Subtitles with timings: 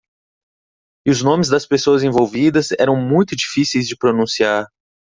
[1.05, 4.65] E os nomes das pessoas envolvidas eram muito difíceis de pronunciar.